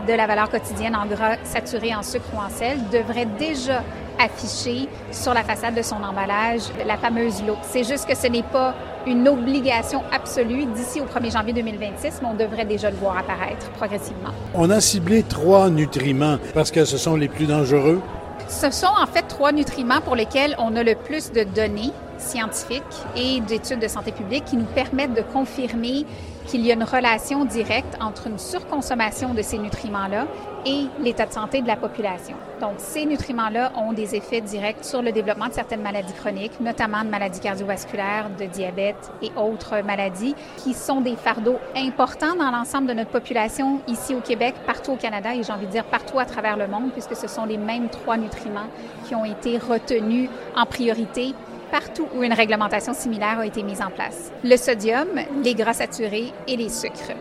de 0.07 0.13
la 0.13 0.27
valeur 0.27 0.49
quotidienne 0.49 0.95
en 0.95 1.05
gras 1.05 1.35
saturé 1.43 1.93
en 1.93 2.03
sucre 2.03 2.25
ou 2.33 2.37
en 2.37 2.49
sel 2.49 2.77
devrait 2.91 3.27
déjà 3.37 3.83
afficher 4.19 4.87
sur 5.11 5.33
la 5.33 5.43
façade 5.43 5.75
de 5.75 5.81
son 5.81 5.95
emballage 6.03 6.61
la 6.85 6.97
fameuse 6.97 7.41
look. 7.43 7.57
C'est 7.63 7.83
juste 7.83 8.07
que 8.07 8.15
ce 8.15 8.27
n'est 8.27 8.43
pas 8.43 8.73
une 9.07 9.27
obligation 9.27 10.03
absolue 10.11 10.65
d'ici 10.65 10.99
au 10.99 11.05
1er 11.05 11.31
janvier 11.31 11.53
2026, 11.53 12.19
mais 12.21 12.27
on 12.27 12.33
devrait 12.33 12.65
déjà 12.65 12.89
le 12.89 12.97
voir 12.97 13.17
apparaître 13.17 13.69
progressivement. 13.71 14.31
On 14.53 14.69
a 14.69 14.81
ciblé 14.81 15.23
trois 15.23 15.69
nutriments 15.69 16.37
parce 16.53 16.71
que 16.71 16.85
ce 16.85 16.97
sont 16.97 17.15
les 17.15 17.29
plus 17.29 17.45
dangereux. 17.45 18.01
Ce 18.47 18.71
sont 18.71 18.87
en 18.87 19.05
fait 19.05 19.23
trois 19.23 19.51
nutriments 19.51 20.01
pour 20.01 20.15
lesquels 20.15 20.55
on 20.57 20.75
a 20.75 20.83
le 20.83 20.95
plus 20.95 21.31
de 21.31 21.43
données 21.43 21.91
scientifiques 22.19 22.83
et 23.15 23.41
d'études 23.41 23.79
de 23.79 23.87
santé 23.87 24.11
publique 24.11 24.45
qui 24.45 24.57
nous 24.57 24.65
permettent 24.65 25.13
de 25.13 25.21
confirmer 25.21 26.05
qu'il 26.49 26.65
y 26.65 26.71
a 26.71 26.73
une 26.73 26.83
relation 26.83 27.45
directe 27.45 27.95
entre 28.01 28.25
une 28.25 28.39
surconsommation 28.39 29.35
de 29.35 29.41
ces 29.43 29.59
nutriments-là 29.59 30.25
et 30.65 30.85
l'état 30.99 31.27
de 31.27 31.31
santé 31.31 31.61
de 31.61 31.67
la 31.67 31.75
population. 31.75 32.35
Donc, 32.59 32.73
ces 32.77 33.05
nutriments-là 33.05 33.71
ont 33.77 33.93
des 33.93 34.15
effets 34.15 34.41
directs 34.41 34.83
sur 34.83 35.01
le 35.01 35.11
développement 35.11 35.47
de 35.47 35.53
certaines 35.53 35.81
maladies 35.81 36.13
chroniques, 36.13 36.59
notamment 36.59 37.03
de 37.03 37.09
maladies 37.09 37.39
cardiovasculaires, 37.39 38.29
de 38.37 38.45
diabète 38.45 39.11
et 39.21 39.31
autres 39.37 39.81
maladies 39.85 40.35
qui 40.57 40.73
sont 40.73 41.01
des 41.01 41.15
fardeaux 41.15 41.59
importants 41.75 42.35
dans 42.35 42.51
l'ensemble 42.51 42.87
de 42.87 42.93
notre 42.93 43.11
population 43.11 43.79
ici 43.87 44.15
au 44.15 44.21
Québec, 44.21 44.55
partout 44.65 44.93
au 44.93 44.97
Canada 44.97 45.35
et 45.35 45.43
j'ai 45.43 45.53
envie 45.53 45.67
de 45.67 45.71
dire 45.71 45.85
partout 45.85 46.19
à 46.19 46.25
travers 46.25 46.57
le 46.57 46.67
monde, 46.67 46.91
puisque 46.91 47.15
ce 47.15 47.27
sont 47.27 47.45
les 47.45 47.57
mêmes 47.57 47.89
trois 47.89 48.17
nutriments 48.17 48.67
qui 49.07 49.13
ont 49.13 49.25
été 49.25 49.59
retenus 49.59 50.29
en 50.55 50.65
priorité 50.65 51.35
partout 51.71 52.07
où 52.15 52.23
une 52.23 52.33
réglementation 52.33 52.93
similaire 52.93 53.39
a 53.39 53.45
été 53.45 53.63
mise 53.63 53.81
en 53.81 53.89
place. 53.89 54.31
Le 54.43 54.57
sodium, 54.57 55.07
les 55.43 55.55
gras 55.55 55.73
saturés 55.73 56.33
et 56.47 56.57
les 56.57 56.69
sucres. 56.69 57.13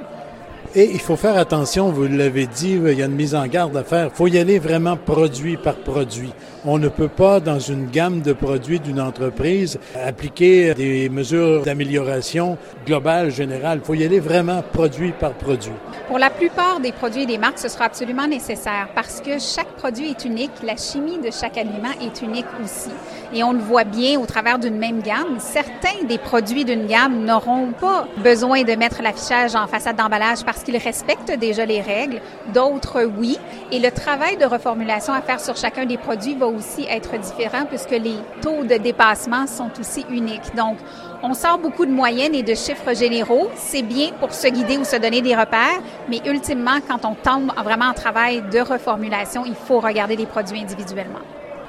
Et 0.75 0.91
il 0.93 1.01
faut 1.01 1.17
faire 1.17 1.39
attention, 1.39 1.91
vous 1.91 2.07
l'avez 2.07 2.47
dit, 2.47 2.73
il 2.73 2.93
y 2.93 3.03
a 3.03 3.07
une 3.07 3.15
mise 3.15 3.35
en 3.35 3.47
garde 3.47 3.75
à 3.77 3.85
faire. 3.85 4.11
Il 4.13 4.17
faut 4.17 4.27
y 4.27 4.39
aller 4.39 4.59
vraiment 4.59 4.97
produit 4.97 5.57
par 5.57 5.77
produit. 5.77 6.31
On 6.67 6.79
ne 6.79 6.89
peut 6.89 7.09
pas, 7.09 7.41
dans 7.41 7.59
une 7.59 7.87
gamme 7.87 8.21
de 8.21 8.35
produits 8.35 8.79
d'une 8.79 9.01
entreprise, 9.01 9.79
appliquer 10.05 10.75
des 10.75 11.09
mesures 11.09 11.63
d'amélioration 11.63 12.59
globale, 12.85 13.31
générale. 13.31 13.79
Il 13.83 13.87
faut 13.87 13.95
y 13.95 14.05
aller 14.05 14.21
vraiment 14.21 14.63
produit 14.73 15.13
par 15.13 15.33
produit. 15.33 15.73
Pour 16.07 16.19
la 16.19 16.29
plupart 16.29 16.81
des 16.81 16.93
produits 16.93 17.23
et 17.23 17.27
des 17.27 17.39
marques, 17.39 17.59
ce 17.59 17.69
sera 17.69 17.87
absolument 17.87 18.27
nécessaire 18.27 18.89
parce 18.95 19.21
que 19.21 19.39
chaque 19.39 19.73
produit 19.79 20.11
est 20.11 20.25
unique. 20.27 20.51
La 20.63 20.77
chimie 20.77 21.19
de 21.19 21.31
chaque 21.31 21.57
aliment 21.57 21.93
est 22.03 22.21
unique 22.23 22.47
aussi. 22.63 22.91
Et 23.33 23.43
on 23.43 23.53
le 23.53 23.61
voit 23.61 23.85
bien 23.85 24.19
au 24.21 24.27
travers 24.27 24.59
d'une 24.59 24.79
même 24.79 25.01
gamme. 25.01 25.39
Certains 25.39 26.05
des 26.07 26.19
produits 26.19 26.65
d'une 26.65 26.87
gamme 26.87 27.25
n'auront 27.25 27.73
pas 27.73 28.07
besoin 28.23 28.63
de 28.63 28.73
mettre 28.73 29.03
l'affichage 29.03 29.55
en 29.55 29.67
façade 29.67 29.97
d'emballage 29.97 30.45
qu'ils 30.63 30.77
respectent 30.77 31.39
déjà 31.39 31.65
les 31.65 31.81
règles. 31.81 32.21
D'autres, 32.53 33.05
oui. 33.19 33.39
Et 33.73 33.79
le 33.79 33.91
travail 33.91 34.37
de 34.37 34.45
reformulation 34.45 35.13
à 35.13 35.21
faire 35.21 35.41
sur 35.41 35.57
chacun 35.57 35.87
des 35.87 35.97
produits 35.97 36.35
va 36.35 36.47
aussi 36.47 36.87
être 36.89 37.19
différent 37.19 37.65
puisque 37.69 37.91
les 37.91 38.17
taux 38.41 38.65
de 38.65 38.77
dépassement 38.77 39.47
sont 39.47 39.71
aussi 39.81 40.05
uniques. 40.11 40.55
Donc, 40.57 40.79
on 41.23 41.35
sort 41.35 41.59
beaucoup 41.59 41.87
de 41.87 41.91
moyennes 41.91 42.35
et 42.35 42.43
de 42.43 42.55
chiffres 42.55 42.95
généraux. 42.95 43.49
C'est 43.57 43.83
bien 43.83 44.11
pour 44.21 44.33
se 44.33 44.49
guider 44.49 44.79
ou 44.79 44.85
se 44.85 44.97
donner 44.97 45.21
des 45.21 45.35
repères, 45.35 45.81
mais 46.09 46.21
ultimement, 46.27 46.79
quand 46.87 47.05
on 47.05 47.15
tombe 47.15 47.53
vraiment 47.65 47.87
en 47.87 47.95
travail 47.95 48.43
de 48.53 48.61
reformulation, 48.61 49.45
il 49.45 49.55
faut 49.55 49.81
regarder 49.81 50.17
les 50.17 50.27
produits 50.27 50.61
individuellement. 50.61 51.21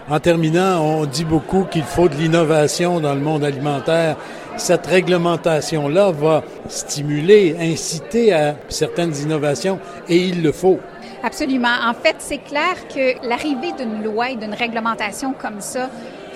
En 0.10 0.20
terminant, 0.20 0.82
on 0.82 1.06
dit 1.06 1.24
beaucoup 1.24 1.66
qu'il 1.66 1.84
faut 1.84 2.10
de 2.10 2.16
l'innovation 2.16 3.00
dans 3.00 3.14
le 3.14 3.20
monde 3.20 3.44
alimentaire. 3.44 4.16
Cette 4.60 4.88
réglementation-là 4.88 6.12
va 6.12 6.44
stimuler, 6.68 7.56
inciter 7.60 8.34
à 8.34 8.56
certaines 8.68 9.16
innovations 9.16 9.80
et 10.08 10.18
il 10.18 10.44
le 10.44 10.52
faut. 10.52 10.80
Absolument. 11.24 11.76
En 11.88 11.94
fait, 11.94 12.18
c'est 12.20 12.40
clair 12.40 12.76
que 12.94 13.26
l'arrivée 13.26 13.72
d'une 13.72 14.04
loi 14.04 14.32
et 14.32 14.36
d'une 14.36 14.54
réglementation 14.54 15.34
comme 15.34 15.62
ça 15.62 15.90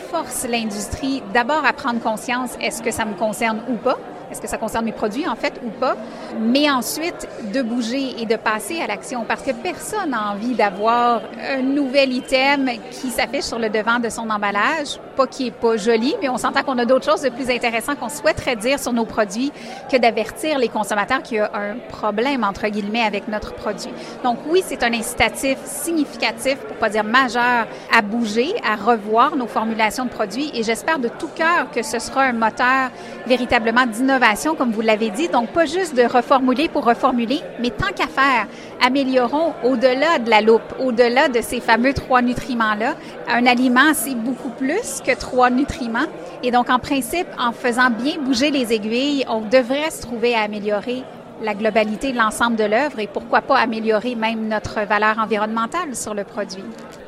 force 0.10 0.48
l'industrie 0.50 1.22
d'abord 1.34 1.66
à 1.66 1.74
prendre 1.74 2.00
conscience, 2.00 2.52
est-ce 2.62 2.82
que 2.82 2.92
ça 2.92 3.04
me 3.04 3.14
concerne 3.14 3.60
ou 3.70 3.76
pas? 3.76 3.98
Est-ce 4.32 4.42
que 4.42 4.48
ça 4.48 4.58
concerne 4.58 4.86
mes 4.86 4.92
produits, 4.92 5.28
en 5.28 5.36
fait, 5.36 5.62
ou 5.64 5.70
pas? 5.70 5.96
Mais 6.40 6.68
ensuite, 6.70 7.28
de 7.54 7.62
bouger 7.62 8.16
et 8.20 8.26
de 8.26 8.36
passer 8.36 8.82
à 8.82 8.88
l'action 8.88 9.26
parce 9.28 9.44
que 9.44 9.52
personne 9.52 10.10
n'a 10.10 10.32
envie 10.32 10.56
d'avoir 10.56 11.22
un 11.56 11.62
nouvel 11.62 12.14
item 12.14 12.70
qui 12.90 13.10
s'affiche 13.10 13.44
sur 13.44 13.60
le 13.60 13.70
devant 13.70 14.00
de 14.00 14.10
son 14.10 14.28
emballage. 14.30 14.98
Pas 15.16 15.28
qui 15.28 15.48
est 15.48 15.52
pas 15.52 15.78
joli, 15.78 16.16
mais 16.22 16.30
on 16.30 16.38
s'entend 16.38 16.64
qu'on 16.64 16.78
a 16.80 16.86
d'autres 16.86 17.06
choses 17.06 17.22
de 17.22 17.30
plus 17.30 17.50
intéressantes 17.50 18.00
qu'on 18.00 18.10
souhaiterait 18.10 18.56
dire 18.56 18.80
sur 18.80 18.94
nos 18.94 19.06
produits 19.06 19.52
que 19.92 19.98
d'avertir 19.98 20.58
les 20.58 20.70
consommateurs 20.70 21.22
qu'il 21.22 21.38
y 21.38 21.40
a 21.40 21.52
un 21.54 21.76
problème, 21.90 22.44
entre 22.44 22.68
guillemets, 22.68 23.04
avec 23.04 23.28
notre 23.28 23.54
produit. 23.54 23.92
Donc 24.24 24.40
oui, 24.50 24.64
c'est 24.66 24.82
un 24.82 24.94
incitatif 24.94 25.58
significatif, 25.66 26.56
pour 26.58 26.78
pas 26.78 26.90
dire 26.90 27.04
majeur, 27.04 27.68
à 27.96 28.02
bouger, 28.02 28.56
à 28.68 28.76
revoir 28.76 29.36
nos 29.36 29.48
formulations 29.48 30.06
de 30.06 30.10
produits 30.10 30.50
et 30.56 30.64
j'espère 30.64 30.98
de 30.98 31.10
tout 31.10 31.30
cœur 31.36 31.70
que 31.72 31.84
ce 31.84 32.00
sera 32.00 32.24
un 32.24 32.34
moteur 32.34 32.90
véritablement 33.28 33.86
d'innovation 33.86 34.56
comme 34.56 34.72
vous 34.72 34.82
l'avez 34.82 35.12
dit. 35.12 35.28
Donc, 35.28 35.50
pas 35.50 35.66
juste 35.66 35.96
de 35.96 36.04
reformuler 36.04 36.70
pour 36.70 36.86
reformuler, 36.86 37.42
mais 37.60 37.70
tant 37.70 37.94
qu'à 37.96 38.08
faire, 38.08 38.48
améliorons 38.84 39.54
au-delà 39.64 40.18
de 40.20 40.30
la 40.30 40.42
loupe, 40.42 40.74
au-delà 40.80 41.28
de 41.28 41.42
ces 41.42 41.60
fameux 41.60 41.94
trois 41.94 42.22
nutriments-là. 42.22 42.96
Un 43.28 43.46
aliment, 43.46 43.94
c'est 43.94 44.16
beaucoup 44.16 44.50
plus 44.50 45.02
que 45.04 45.18
trois 45.18 45.50
nutriments. 45.50 46.08
Et 46.44 46.52
donc, 46.52 46.70
en 46.70 46.80
principe, 46.80 47.28
en 47.38 47.52
faisant 47.52 47.90
bien 47.90 48.20
bouger 48.22 48.52
les 48.52 48.74
aiguilles, 48.74 49.26
on 49.30 49.42
devrait 49.42 49.92
se 49.92 50.02
trouver 50.02 50.36
à 50.36 50.42
améliorer 50.42 51.04
la 51.42 51.54
globalité 51.54 52.12
de 52.12 52.18
l'ensemble 52.18 52.56
de 52.56 52.64
l'œuvre 52.64 53.00
et 53.00 53.08
pourquoi 53.08 53.42
pas 53.42 53.58
améliorer 53.58 54.16
même 54.16 54.48
notre 54.48 54.86
valeur 54.88 55.20
environnementale 55.20 55.96
sur 55.96 56.14
le 56.14 56.24
produit. 56.24 56.64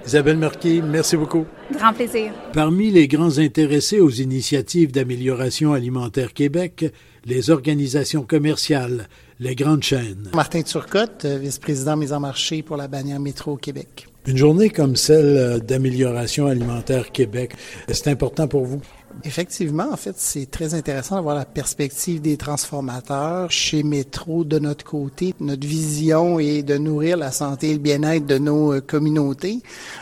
Isabelle 0.06 0.38
Marquis, 0.38 0.82
merci 0.84 1.16
beaucoup. 1.16 1.46
Grand 1.72 1.94
plaisir. 1.94 2.34
Parmi 2.54 2.92
les 2.92 3.08
grands 3.08 3.38
intéressés 3.40 4.00
aux 4.00 4.10
initiatives 4.10 4.92
d'amélioration 4.92 5.74
alimentaire 5.74 6.34
Québec, 6.34 6.86
les 7.26 7.50
organisations 7.50 8.24
commerciales, 8.24 9.08
les 9.40 9.56
grandes 9.56 9.84
chaînes. 9.84 10.30
Martin 10.34 10.62
Turcotte, 10.62 11.26
vice-président 11.26 11.96
mise 11.96 12.14
en 12.14 12.20
marché 12.20 12.62
pour 12.62 12.78
la 12.78 12.88
bannière 12.88 13.20
Métro 13.20 13.56
Québec. 13.58 14.08
Une 14.28 14.38
journée 14.38 14.70
comme 14.70 14.96
celle 14.96 15.60
d'amélioration 15.60 16.48
alimentaire 16.48 17.12
Québec, 17.12 17.54
c'est 17.88 18.08
important 18.08 18.48
pour 18.48 18.66
vous? 18.66 18.82
Effectivement, 19.24 19.88
en 19.92 19.96
fait, 19.98 20.16
c'est 20.18 20.50
très 20.50 20.74
intéressant 20.74 21.16
d'avoir 21.16 21.36
la 21.36 21.46
perspective 21.46 22.22
des 22.22 22.36
transformateurs 22.36 23.50
chez 23.50 23.82
Métro 23.84 24.44
de 24.44 24.60
notre 24.60 24.84
côté. 24.84 25.34
Notre 25.40 25.66
vision 25.66 26.40
est 26.40 26.64
de 26.64 26.78
nourrir 26.78 27.18
la 27.18 27.32
santé 27.32 27.70
et 27.70 27.74
le 27.74 27.80
bien-être 27.80 28.26
de 28.26 28.38
nos 28.38 28.74
euh, 28.74 28.82
communautés. 28.82 29.62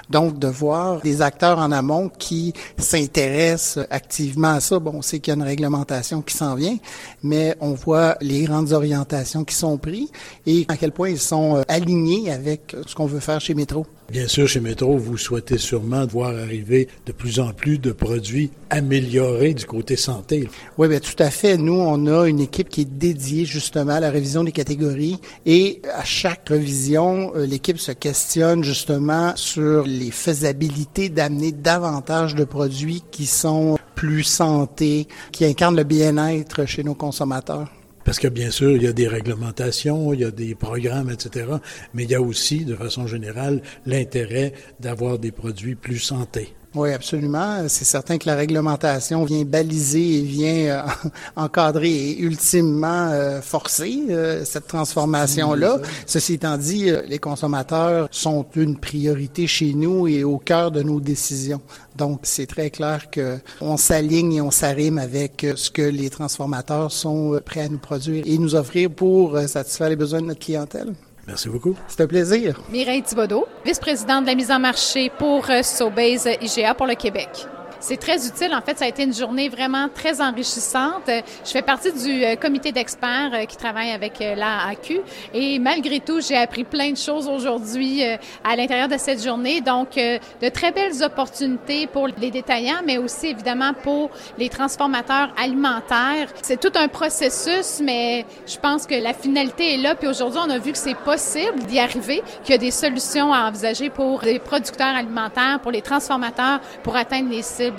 Donc, 0.10 0.40
de 0.40 0.48
voir 0.48 1.02
des 1.02 1.22
acteurs 1.22 1.60
en 1.60 1.72
amont 1.72 2.10
qui 2.10 2.54
s'intéressent 2.78 3.86
activement 3.92 4.54
à 4.54 4.60
ça. 4.62 4.80
Bon, 4.80 4.94
on 4.96 5.02
sait 5.02 5.20
qu'il 5.20 5.34
y 5.34 5.36
a 5.36 5.40
une 5.40 5.48
réglementation 5.48 6.22
qui 6.22 6.36
s'en 6.36 6.56
vient, 6.56 6.78
mais 7.22 7.56
on 7.60 7.74
voit 7.74 8.18
les 8.20 8.44
grandes 8.44 8.72
orientations 8.72 9.44
qui 9.44 9.56
sont 9.56 9.78
prises 9.78 10.10
et 10.48 10.66
à 10.70 10.78
quel 10.78 10.92
point 10.92 11.10
ils 11.10 11.20
sont 11.20 11.58
euh, 11.58 11.62
alignés 11.68 12.32
avec 12.32 12.76
ce 12.88 12.96
qu'on 12.96 13.06
veut 13.06 13.20
faire 13.20 13.40
chez 13.42 13.54
Métro. 13.54 13.86
Bien 14.14 14.28
sûr, 14.28 14.48
chez 14.48 14.60
Métro, 14.60 14.96
vous 14.96 15.18
souhaitez 15.18 15.58
sûrement 15.58 16.06
voir 16.06 16.38
arriver 16.38 16.88
de 17.08 17.12
plus 17.12 17.40
en 17.40 17.52
plus 17.52 17.80
de 17.80 17.92
produits 17.92 18.52
améliorés 18.70 19.56
du 19.56 19.66
côté 19.66 19.96
santé. 19.96 20.48
Oui, 20.78 20.88
bien 20.88 21.00
tout 21.00 21.16
à 21.18 21.32
fait. 21.32 21.58
Nous, 21.58 21.74
on 21.74 22.06
a 22.06 22.28
une 22.28 22.40
équipe 22.40 22.70
qui 22.70 22.82
est 22.82 22.86
dédiée 22.86 23.46
justement 23.46 23.94
à 23.94 24.00
la 24.00 24.12
révision 24.12 24.44
des 24.44 24.52
catégories 24.52 25.18
et 25.48 25.82
à 25.92 26.04
chaque 26.04 26.48
révision, 26.50 27.34
euh, 27.36 27.48
l'équipe 27.48 27.80
se 27.80 27.92
questionne 27.92 28.64
justement 28.64 29.34
sur 29.36 29.84
les 29.88 30.12
faisabilités 30.12 31.10
d'amener 31.10 31.52
davantage 31.52 32.36
de 32.36 32.44
produits 32.44 33.02
qui 33.10 33.26
sont 33.26 33.80
plus 33.96 34.24
santé, 34.24 35.08
qui 35.32 35.44
incarnent 35.44 35.78
le 35.78 35.86
bien-être 35.86 36.66
chez 36.68 36.84
nos 36.84 36.94
consommateurs. 36.94 37.68
Parce 38.14 38.22
que 38.22 38.28
bien 38.28 38.52
sûr, 38.52 38.70
il 38.70 38.84
y 38.84 38.88
a 38.88 38.94
des 38.94 39.08
réglementations, 39.08 40.14
il 40.14 40.20
y 40.20 40.24
a 40.24 40.30
des 40.30 40.54
programmes, 40.54 41.10
etc. 41.10 41.48
Mais 41.96 42.04
il 42.04 42.12
y 42.12 42.14
a 42.14 42.22
aussi, 42.22 42.64
de 42.64 42.76
façon 42.76 43.08
générale, 43.08 43.64
l'intérêt 43.88 44.54
d'avoir 44.80 45.18
des 45.18 45.32
produits 45.32 45.74
plus 45.74 45.98
santé. 45.98 46.54
Oui, 46.76 46.92
absolument. 46.92 47.68
C'est 47.68 47.86
certain 47.86 48.18
que 48.18 48.26
la 48.26 48.36
réglementation 48.36 49.24
vient 49.26 49.44
baliser 49.46 50.18
et 50.18 50.22
vient 50.22 50.66
euh, 50.66 50.82
encadrer 51.36 51.92
et 51.92 52.20
ultimement 52.20 53.10
euh, 53.12 53.42
forcer 53.42 54.06
euh, 54.10 54.44
cette 54.44 54.66
transformation-là. 54.68 55.78
Ceci 56.08 56.34
étant 56.34 56.58
dit, 56.58 56.90
les 57.08 57.20
consommateurs 57.20 58.08
sont 58.10 58.48
une 58.56 58.80
priorité 58.80 59.46
chez 59.46 59.76
nous 59.76 60.08
et 60.08 60.24
au 60.24 60.40
cœur 60.40 60.72
de 60.72 60.82
nos 60.82 61.00
décisions. 61.00 61.62
Donc, 61.96 62.22
c'est 62.24 62.48
très 62.48 62.72
clair 62.72 63.12
que 63.12 63.38
on 63.62 63.78
s'aligne 63.78 64.34
et 64.34 64.42
on 64.42 64.50
s'arrime 64.50 64.98
avec 64.98 65.46
ce 65.56 65.70
que 65.70 65.84
les 65.84 66.10
transformateurs 66.10 66.92
sont 66.92 67.40
prêts 67.46 67.62
à 67.62 67.70
nous 67.70 67.78
produire 67.78 68.24
et 68.26 68.38
nous 68.40 68.56
offrir 68.56 68.90
pour 68.90 69.38
satisfaire 69.48 69.90
les 69.90 69.96
besoins 69.96 70.22
de 70.22 70.28
notre 70.28 70.40
clientèle. 70.40 70.94
Merci 71.28 71.50
beaucoup. 71.50 71.76
C'est 71.88 72.02
un 72.02 72.08
plaisir. 72.08 72.60
Mireille 72.70 73.02
Thibodeau, 73.02 73.48
vice-présidente 73.66 74.24
de 74.24 74.30
la 74.30 74.36
mise 74.36 74.52
en 74.52 74.60
marché 74.60 75.10
pour 75.18 75.46
Sobase 75.64 76.28
IGA 76.42 76.74
pour 76.74 76.86
le 76.86 76.96
Québec. 76.96 77.48
C'est 77.84 77.98
très 77.98 78.26
utile. 78.26 78.56
En 78.56 78.62
fait, 78.62 78.80
ça 78.80 78.86
a 78.86 78.88
été 78.88 79.04
une 79.04 79.14
journée 79.14 79.50
vraiment 79.50 79.90
très 79.94 80.22
enrichissante. 80.22 81.04
Je 81.08 81.52
fais 81.52 81.62
partie 81.62 81.92
du 81.92 82.24
euh, 82.24 82.38
comité 82.38 82.72
d'experts 82.72 83.32
euh, 83.34 83.44
qui 83.44 83.58
travaille 83.58 83.92
avec 83.92 84.22
euh, 84.22 84.36
l'AAQ 84.36 85.02
et 85.34 85.60
malgré 85.60 86.00
tout, 86.00 86.22
j'ai 86.22 86.38
appris 86.38 86.64
plein 86.64 86.92
de 86.92 86.98
choses 86.98 87.28
aujourd'hui 87.28 88.02
à 88.42 88.56
l'intérieur 88.56 88.88
de 88.88 88.98
cette 88.98 89.22
journée. 89.22 89.60
Donc, 89.60 89.96
de 89.96 90.50
très 90.50 90.72
belles 90.72 91.04
opportunités 91.04 91.88
pour 91.88 92.08
les 92.08 92.32
détaillants, 92.32 92.82
mais 92.86 92.98
aussi 92.98 93.28
évidemment 93.28 93.74
pour 93.74 94.12
les 94.38 94.48
transformateurs 94.48 95.34
alimentaires. 95.36 96.30
C'est 96.42 96.60
tout 96.60 96.72
un 96.76 96.88
processus, 96.88 97.82
mais 97.84 98.26
je 98.48 98.58
pense 98.58 98.88
que 98.88 98.96
la 98.96 99.14
finalité 99.14 99.74
est 99.74 99.78
là. 99.78 99.96
Puis 99.96 100.08
aujourd'hui, 100.08 100.40
on 100.46 100.50
a 100.50 100.58
vu 100.58 100.72
que 100.72 100.78
c'est 100.78 100.96
possible 100.96 101.60
d'y 101.68 101.80
arriver, 101.80 102.24
qu'il 102.44 102.54
y 102.54 102.56
a 102.56 102.60
des 102.60 102.72
solutions 102.72 103.34
à 103.34 103.50
envisager 103.50 103.90
pour 103.90 104.22
les 104.22 104.40
producteurs 104.40 104.96
alimentaires, 104.96 105.60
pour 105.62 105.72
les 105.72 105.82
transformateurs, 105.82 106.62
pour 106.82 106.96
atteindre 106.96 107.30
les 107.30 107.42
cibles 107.42 107.73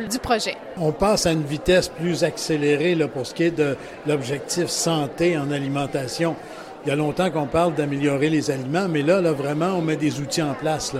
On 0.76 0.92
passe 0.92 1.26
à 1.26 1.32
une 1.32 1.44
vitesse 1.44 1.88
plus 1.88 2.24
accélérée 2.24 2.94
là, 2.94 3.08
pour 3.08 3.26
ce 3.26 3.34
qui 3.34 3.44
est 3.44 3.56
de 3.56 3.76
l'objectif 4.06 4.66
santé 4.66 5.36
en 5.38 5.50
alimentation. 5.50 6.36
Il 6.84 6.90
y 6.90 6.92
a 6.92 6.96
longtemps 6.96 7.30
qu'on 7.30 7.46
parle 7.46 7.74
d'améliorer 7.74 8.28
les 8.28 8.50
aliments, 8.50 8.88
mais 8.88 9.02
là, 9.02 9.20
vraiment, 9.32 9.78
on 9.78 9.80
met 9.80 9.96
des 9.96 10.20
outils 10.20 10.42
en 10.42 10.52
place. 10.52 10.94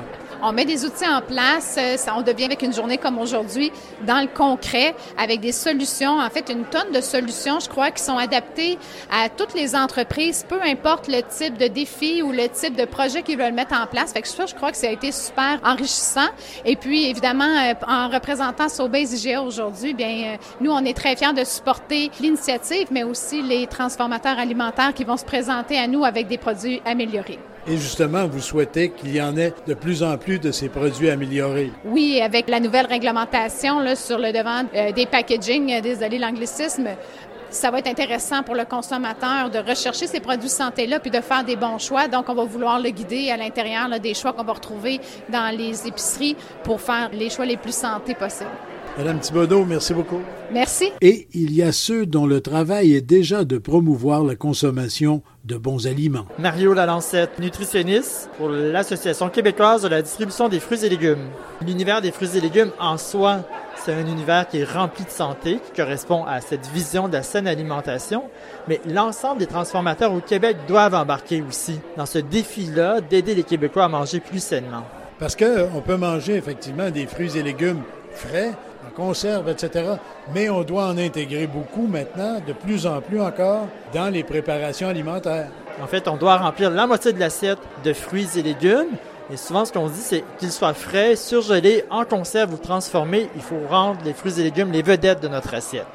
On 0.46 0.52
met 0.52 0.66
des 0.66 0.84
outils 0.84 1.08
en 1.08 1.22
place, 1.22 1.76
euh, 1.78 1.96
on 2.14 2.20
devient 2.20 2.44
avec 2.44 2.60
une 2.60 2.74
journée 2.74 2.98
comme 2.98 3.18
aujourd'hui 3.18 3.72
dans 4.06 4.20
le 4.20 4.26
concret, 4.26 4.94
avec 5.16 5.40
des 5.40 5.52
solutions, 5.52 6.18
en 6.18 6.28
fait 6.28 6.50
une 6.50 6.66
tonne 6.66 6.92
de 6.92 7.00
solutions, 7.00 7.60
je 7.60 7.68
crois, 7.70 7.90
qui 7.90 8.02
sont 8.02 8.18
adaptées 8.18 8.78
à 9.10 9.30
toutes 9.30 9.54
les 9.54 9.74
entreprises, 9.74 10.44
peu 10.46 10.60
importe 10.62 11.08
le 11.08 11.22
type 11.22 11.56
de 11.56 11.66
défi 11.66 12.20
ou 12.20 12.30
le 12.30 12.46
type 12.50 12.76
de 12.76 12.84
projet 12.84 13.22
qu'ils 13.22 13.38
veulent 13.38 13.54
mettre 13.54 13.74
en 13.74 13.86
place. 13.86 14.12
Fait 14.12 14.20
que 14.20 14.28
ça, 14.28 14.44
je 14.44 14.54
crois 14.54 14.70
que 14.70 14.76
ça 14.76 14.88
a 14.88 14.90
été 14.90 15.12
super 15.12 15.60
enrichissant. 15.64 16.28
Et 16.66 16.76
puis, 16.76 17.06
évidemment, 17.08 17.44
euh, 17.44 17.72
en 17.88 18.10
représentant 18.10 18.68
Sobase 18.68 19.24
IGA 19.24 19.40
aujourd'hui, 19.40 19.94
bien, 19.94 20.34
euh, 20.34 20.36
nous, 20.60 20.70
on 20.72 20.84
est 20.84 20.94
très 20.94 21.16
fiers 21.16 21.32
de 21.32 21.44
supporter 21.44 22.10
l'initiative, 22.20 22.88
mais 22.90 23.02
aussi 23.02 23.40
les 23.40 23.66
transformateurs 23.66 24.38
alimentaires 24.38 24.92
qui 24.92 25.04
vont 25.04 25.16
se 25.16 25.24
présenter 25.24 25.78
à 25.78 25.86
nous 25.86 26.04
avec 26.04 26.26
des 26.26 26.36
produits 26.36 26.82
améliorés. 26.84 27.38
Et 27.66 27.78
justement, 27.78 28.26
vous 28.26 28.40
souhaitez 28.40 28.90
qu'il 28.90 29.14
y 29.14 29.22
en 29.22 29.38
ait 29.38 29.54
de 29.66 29.72
plus 29.72 30.02
en 30.02 30.18
plus 30.18 30.38
de 30.38 30.52
ces 30.52 30.68
produits 30.68 31.08
améliorés. 31.08 31.72
Oui, 31.86 32.20
avec 32.20 32.50
la 32.50 32.60
nouvelle 32.60 32.86
réglementation 32.86 33.80
là, 33.80 33.96
sur 33.96 34.18
le 34.18 34.32
devant 34.32 34.64
euh, 34.74 34.92
des 34.92 35.06
packaging, 35.06 35.72
euh, 35.72 35.80
désolé 35.80 36.18
l'anglicisme, 36.18 36.88
ça 37.48 37.70
va 37.70 37.78
être 37.78 37.86
intéressant 37.86 38.42
pour 38.42 38.54
le 38.54 38.66
consommateur 38.66 39.48
de 39.48 39.58
rechercher 39.58 40.06
ces 40.06 40.20
produits 40.20 40.48
santé-là 40.48 41.00
puis 41.00 41.10
de 41.10 41.20
faire 41.20 41.44
des 41.44 41.56
bons 41.56 41.78
choix. 41.78 42.06
Donc, 42.06 42.28
on 42.28 42.34
va 42.34 42.44
vouloir 42.44 42.80
le 42.80 42.90
guider 42.90 43.30
à 43.30 43.38
l'intérieur 43.38 43.88
des 43.98 44.12
choix 44.12 44.34
qu'on 44.34 44.44
va 44.44 44.52
retrouver 44.52 45.00
dans 45.30 45.56
les 45.56 45.86
épiceries 45.86 46.36
pour 46.64 46.80
faire 46.80 47.10
les 47.12 47.30
choix 47.30 47.46
les 47.46 47.56
plus 47.56 47.74
santé 47.74 48.14
possibles. 48.14 48.50
Madame 48.96 49.18
Thibodeau, 49.18 49.64
merci 49.64 49.92
beaucoup. 49.92 50.20
Merci. 50.52 50.92
Et 51.00 51.26
il 51.34 51.52
y 51.52 51.62
a 51.62 51.72
ceux 51.72 52.06
dont 52.06 52.26
le 52.26 52.40
travail 52.40 52.94
est 52.94 53.00
déjà 53.00 53.44
de 53.44 53.58
promouvoir 53.58 54.22
la 54.22 54.36
consommation 54.36 55.20
de 55.44 55.56
bons 55.56 55.88
aliments. 55.88 56.26
Mario 56.38 56.72
Lalancette, 56.74 57.40
nutritionniste 57.40 58.30
pour 58.38 58.50
l'Association 58.50 59.30
québécoise 59.30 59.82
de 59.82 59.88
la 59.88 60.00
distribution 60.00 60.48
des 60.48 60.60
fruits 60.60 60.84
et 60.84 60.88
légumes. 60.88 61.26
L'univers 61.66 62.02
des 62.02 62.12
fruits 62.12 62.36
et 62.36 62.40
légumes 62.40 62.70
en 62.78 62.96
soi, 62.96 63.40
c'est 63.84 63.92
un 63.92 64.06
univers 64.06 64.46
qui 64.46 64.58
est 64.58 64.64
rempli 64.64 65.04
de 65.04 65.10
santé, 65.10 65.58
qui 65.66 65.82
correspond 65.82 66.24
à 66.24 66.40
cette 66.40 66.68
vision 66.68 67.08
de 67.08 67.14
la 67.14 67.24
saine 67.24 67.48
alimentation, 67.48 68.22
mais 68.68 68.80
l'ensemble 68.88 69.40
des 69.40 69.48
transformateurs 69.48 70.12
au 70.12 70.20
Québec 70.20 70.56
doivent 70.68 70.94
embarquer 70.94 71.42
aussi 71.42 71.80
dans 71.96 72.06
ce 72.06 72.18
défi-là 72.18 73.00
d'aider 73.00 73.34
les 73.34 73.42
Québécois 73.42 73.86
à 73.86 73.88
manger 73.88 74.20
plus 74.20 74.42
sainement. 74.42 74.84
Parce 75.18 75.34
qu'on 75.34 75.82
peut 75.84 75.96
manger 75.96 76.36
effectivement 76.36 76.90
des 76.90 77.06
fruits 77.06 77.36
et 77.36 77.42
légumes 77.42 77.82
frais, 78.12 78.52
en 78.86 78.90
conserve, 78.94 79.48
etc. 79.48 79.84
Mais 80.34 80.48
on 80.48 80.62
doit 80.62 80.86
en 80.86 80.98
intégrer 80.98 81.46
beaucoup 81.46 81.86
maintenant, 81.86 82.40
de 82.46 82.52
plus 82.52 82.86
en 82.86 83.00
plus 83.00 83.20
encore, 83.20 83.66
dans 83.92 84.08
les 84.08 84.22
préparations 84.22 84.88
alimentaires. 84.88 85.48
En 85.82 85.86
fait, 85.86 86.06
on 86.08 86.16
doit 86.16 86.36
remplir 86.36 86.70
la 86.70 86.86
moitié 86.86 87.12
de 87.12 87.20
l'assiette 87.20 87.58
de 87.84 87.92
fruits 87.92 88.28
et 88.36 88.42
légumes. 88.42 88.96
Et 89.32 89.36
souvent, 89.36 89.64
ce 89.64 89.72
qu'on 89.72 89.88
dit, 89.88 90.00
c'est 90.00 90.22
qu'ils 90.38 90.52
soient 90.52 90.74
frais, 90.74 91.16
surgelés, 91.16 91.84
en 91.90 92.04
conserve 92.04 92.52
ou 92.54 92.58
transformés. 92.58 93.28
Il 93.34 93.42
faut 93.42 93.60
rendre 93.68 93.98
les 94.04 94.12
fruits 94.12 94.38
et 94.38 94.42
légumes 94.42 94.70
les 94.70 94.82
vedettes 94.82 95.22
de 95.22 95.28
notre 95.28 95.54
assiette. 95.54 95.86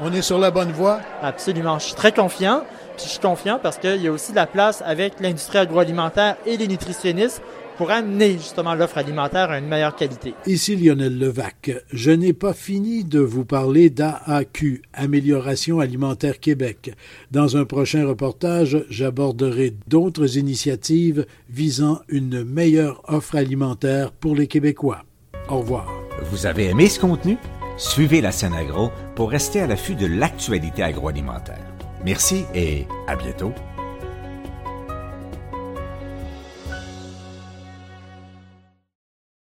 On 0.00 0.12
est 0.12 0.22
sur 0.22 0.38
la 0.38 0.50
bonne 0.50 0.72
voie? 0.72 1.00
Absolument. 1.22 1.78
Je 1.78 1.86
suis 1.86 1.94
très 1.94 2.12
confiant. 2.12 2.62
Puis 2.96 3.06
je 3.06 3.10
suis 3.10 3.20
confiant 3.20 3.60
parce 3.62 3.78
qu'il 3.78 4.02
y 4.02 4.08
a 4.08 4.12
aussi 4.12 4.32
de 4.32 4.36
la 4.36 4.46
place 4.46 4.82
avec 4.84 5.20
l'industrie 5.20 5.58
agroalimentaire 5.58 6.36
et 6.46 6.56
les 6.56 6.66
nutritionnistes 6.66 7.42
pour 7.78 7.90
amener 7.92 8.32
justement 8.32 8.74
l'offre 8.74 8.98
alimentaire 8.98 9.50
à 9.50 9.58
une 9.58 9.68
meilleure 9.68 9.96
qualité. 9.96 10.34
Ici 10.46 10.76
Lionel 10.76 11.16
Levac. 11.18 11.70
Je 11.92 12.10
n'ai 12.10 12.32
pas 12.32 12.52
fini 12.52 13.04
de 13.04 13.20
vous 13.20 13.44
parler 13.44 13.88
d'AAQ, 13.88 14.82
Amélioration 14.92 15.78
alimentaire 15.78 16.40
Québec. 16.40 16.92
Dans 17.30 17.56
un 17.56 17.64
prochain 17.64 18.06
reportage, 18.06 18.84
j'aborderai 18.90 19.72
d'autres 19.86 20.36
initiatives 20.36 21.24
visant 21.48 22.00
une 22.08 22.44
meilleure 22.44 23.00
offre 23.06 23.36
alimentaire 23.36 24.10
pour 24.10 24.34
les 24.34 24.48
Québécois. 24.48 25.04
Au 25.48 25.58
revoir. 25.58 25.88
Vous 26.30 26.46
avez 26.46 26.66
aimé 26.66 26.88
ce 26.88 26.98
contenu? 26.98 27.38
Suivez 27.76 28.20
la 28.20 28.32
scène 28.32 28.54
agro 28.54 28.90
pour 29.14 29.30
rester 29.30 29.60
à 29.60 29.68
l'affût 29.68 29.94
de 29.94 30.06
l'actualité 30.06 30.82
agroalimentaire. 30.82 31.64
Merci 32.04 32.44
et 32.54 32.86
à 33.06 33.14
bientôt. 33.14 33.52